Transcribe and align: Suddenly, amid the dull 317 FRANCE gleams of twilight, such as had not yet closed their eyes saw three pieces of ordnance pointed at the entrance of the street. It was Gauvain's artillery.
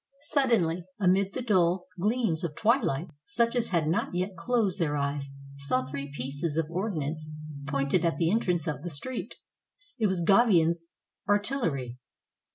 Suddenly, 0.23 0.85
amid 0.99 1.33
the 1.33 1.43
dull 1.43 1.85
317 1.97 1.99
FRANCE 1.99 1.99
gleams 1.99 2.43
of 2.43 2.55
twilight, 2.55 3.07
such 3.27 3.55
as 3.55 3.69
had 3.69 3.87
not 3.87 4.15
yet 4.15 4.35
closed 4.35 4.79
their 4.79 4.95
eyes 4.97 5.29
saw 5.59 5.85
three 5.85 6.11
pieces 6.11 6.57
of 6.57 6.65
ordnance 6.71 7.29
pointed 7.67 8.03
at 8.03 8.17
the 8.17 8.31
entrance 8.31 8.65
of 8.65 8.81
the 8.81 8.89
street. 8.89 9.35
It 9.99 10.07
was 10.07 10.21
Gauvain's 10.21 10.85
artillery. 11.29 11.99